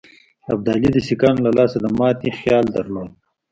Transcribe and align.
ابدالي 0.53 0.89
د 0.93 0.97
سیکهانو 1.07 1.39
له 1.45 1.51
لاسه 1.57 1.77
د 1.81 1.85
ماتي 1.99 2.29
خیال 2.39 2.65
درلود. 2.75 3.11